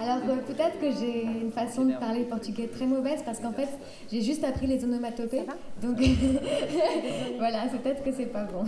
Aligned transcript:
Alors 0.00 0.18
euh, 0.28 0.36
peut-être 0.46 0.78
que 0.80 0.90
j'ai 0.92 1.22
une 1.22 1.50
façon 1.50 1.84
de 1.84 1.94
parler 1.94 2.22
portugais 2.24 2.68
très 2.68 2.86
mauvaise 2.86 3.22
parce 3.24 3.40
qu'en 3.40 3.52
fait 3.52 3.68
j'ai 4.10 4.22
juste 4.22 4.44
appris 4.44 4.66
les 4.66 4.84
onomatopées. 4.84 5.42
Donc 5.82 5.98
voilà, 7.38 7.66
peut-être 7.66 8.04
que 8.04 8.12
c'est 8.12 8.26
pas 8.26 8.44
bon. 8.44 8.64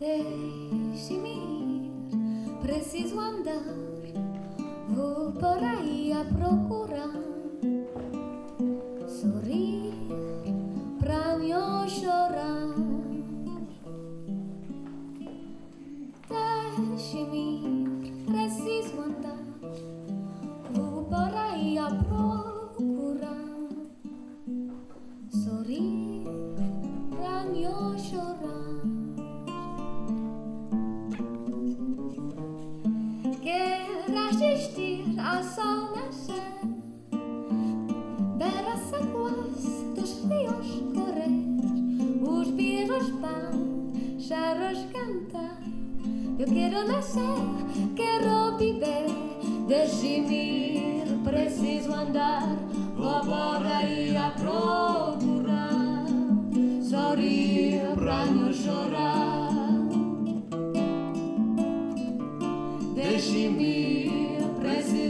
Deixe-me 0.00 1.53
preciso 2.64 3.20
andar. 3.20 3.62
Vou 4.88 5.32
por 5.32 5.62
aí 5.62 6.12
a 6.12 6.24
procurar 6.24 7.12
sorrir 9.06 9.92
pra 10.98 11.36
não 11.36 11.86
chorar. 11.86 12.74
Deixe-me 16.96 18.24
preciso 18.24 18.98
andar. 18.98 19.44
Vou 20.72 21.04
por 21.04 21.36
aí 21.36 21.76
a 21.76 21.90
procurar 21.90 23.44
sorrir 25.28 26.43
Quero 34.54 34.66
assistir 34.66 35.04
ao 35.18 35.42
sol 35.42 35.96
nascer, 35.96 36.60
ver 38.38 38.68
as 38.72 38.94
águas 38.94 39.56
dos 39.96 40.24
rios 40.30 40.68
correr, 40.94 41.42
os 42.22 42.50
bichos 42.50 43.10
pássaros 43.20 44.78
cantar. 44.92 45.60
Eu 46.38 46.46
quero 46.46 46.86
nascer, 46.86 47.20
quero 47.96 48.56
viver, 48.56 49.06
deixe-me 49.66 51.02
ir, 51.02 51.18
preciso 51.24 51.92
andar, 51.92 52.46
vou 52.96 53.20
por 53.22 53.66
aí 53.66 54.16
a 54.16 54.30
procurar, 54.30 56.06
sorrir 56.80 57.80
pra 57.96 58.24
não 58.26 58.52
chorar. 58.52 59.34
Deixe-me 62.94 64.03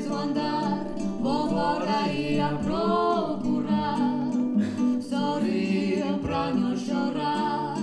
preciso 0.05 0.15
andar, 0.15 0.85
vou 1.21 1.49
por 1.49 1.89
aí 1.89 2.39
a 2.39 2.49
procurar, 2.49 4.31
sorrir 5.01 6.05
pra 6.21 6.53
não 6.53 6.77
chorar. 6.77 7.75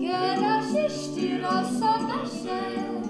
Quero 0.00 0.44
assistir 0.46 1.44
ao 1.44 1.64
sol 1.64 2.02
nascer, 2.08 3.02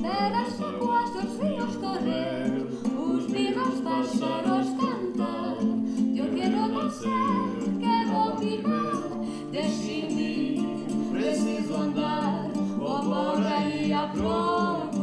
ver 0.00 0.32
as 0.34 0.60
águas 0.60 1.10
dos 1.10 1.38
rios 1.38 1.76
correr, 1.76 2.66
os 2.98 3.26
bichos 3.26 3.80
pássaros 3.80 4.68
cantar. 4.80 5.56
Eu 6.16 6.34
quero 6.34 6.68
nascer, 6.68 7.10
quero 7.78 8.36
viver, 8.38 9.50
deixe-me 9.52 10.86
preciso 11.12 11.74
andar, 11.74 12.48
vou 12.78 13.00
por 13.00 13.46
aí 13.46 13.92
a 13.92 14.06
procurar. 14.08 14.95